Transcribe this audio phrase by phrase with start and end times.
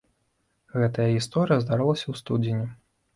[0.79, 2.65] Гэтая гісторыя здарылася ў студзені.